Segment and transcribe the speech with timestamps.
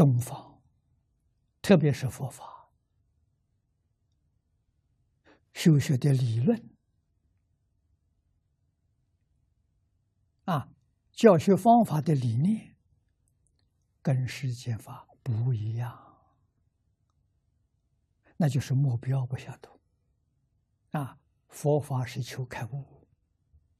[0.00, 0.62] 东方，
[1.60, 2.70] 特别是佛法
[5.52, 6.70] 修学的理论
[10.46, 10.72] 啊，
[11.12, 12.78] 教学方法的理念，
[14.00, 16.32] 跟世间法不一样，
[18.38, 19.78] 那就是目标不相同
[20.92, 21.20] 啊。
[21.50, 23.06] 佛法是求开悟，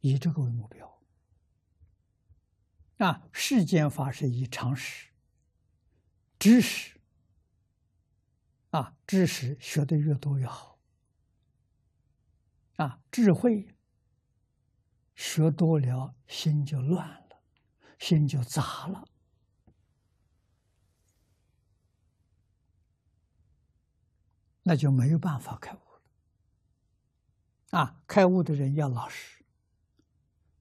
[0.00, 1.02] 以这个为目标
[2.98, 3.26] 啊。
[3.32, 5.09] 世间法是以常识。
[6.40, 6.98] 知识
[8.70, 10.78] 啊，知识学的越多越好
[12.76, 13.76] 啊，智慧
[15.14, 17.42] 学多了，心就乱了，
[17.98, 19.06] 心就杂了，
[24.62, 26.02] 那就没有办法开悟了
[27.78, 28.02] 啊！
[28.06, 29.44] 开悟的人要老实，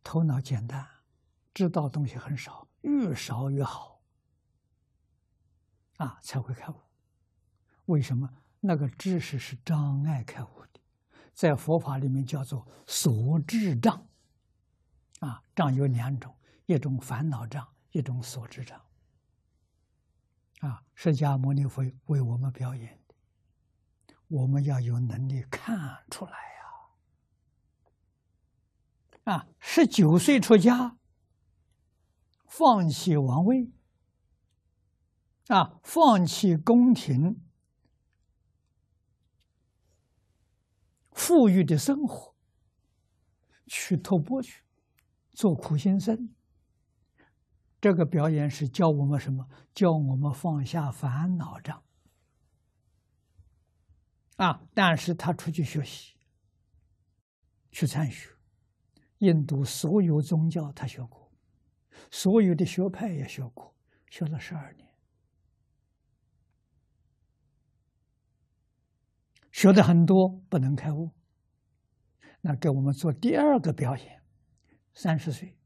[0.04, 0.86] 头脑简单，
[1.54, 3.99] 知道东西很少，越少越好。
[6.00, 6.76] 啊，才会开悟。
[7.86, 8.30] 为什么？
[8.62, 10.82] 那个知识是障碍开悟的，
[11.34, 14.06] 在佛法里面叫做所知障。
[15.22, 18.78] 啊，障有两种，一种烦恼障，一种所知障。
[20.60, 23.16] 啊，释迦牟尼佛为我们表演的，
[24.28, 26.32] 我们要有能力看出来
[29.26, 29.34] 呀。
[29.34, 30.98] 啊，十九岁出家，
[32.46, 33.72] 放弃王位。
[35.50, 35.80] 啊！
[35.84, 37.42] 放弃宫廷
[41.12, 42.36] 富裕的生活，
[43.66, 44.64] 去偷钵去
[45.32, 46.36] 做苦行僧。
[47.82, 49.48] 这个表演是教我们什么？
[49.74, 51.84] 教我们放下烦恼障。
[54.36, 54.62] 啊！
[54.76, 56.16] 但是他出去学习，
[57.72, 58.30] 去参学，
[59.18, 61.32] 印度所有宗教他学过，
[62.12, 63.76] 所有的学派也学过，
[64.12, 64.89] 学了十二年。
[69.52, 71.12] 学的很多，不能开悟。
[72.42, 74.24] 那给我们做第二个表演，
[74.94, 75.58] 三十岁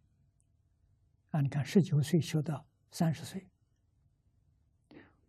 [1.29, 3.47] 啊，你看十九岁学到三十岁，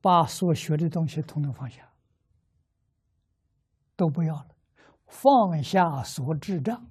[0.00, 1.92] 把所学的东西统统放下，
[3.94, 4.56] 都不要了，
[5.06, 6.90] 放下所智障，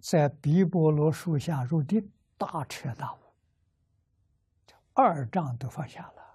[0.00, 3.18] 在碧波罗树下入定，大彻大悟，
[4.92, 6.27] 二障都放下了。